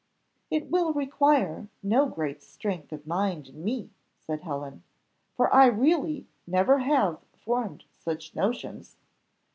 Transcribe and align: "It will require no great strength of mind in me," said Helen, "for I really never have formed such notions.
"It 0.49 0.71
will 0.71 0.93
require 0.93 1.67
no 1.83 2.07
great 2.07 2.41
strength 2.41 2.91
of 2.91 3.05
mind 3.05 3.49
in 3.49 3.63
me," 3.63 3.91
said 4.17 4.41
Helen, 4.41 4.81
"for 5.35 5.53
I 5.53 5.67
really 5.67 6.25
never 6.47 6.79
have 6.79 7.19
formed 7.37 7.83
such 7.93 8.33
notions. 8.33 8.97